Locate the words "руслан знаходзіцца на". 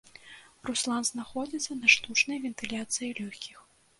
0.69-1.87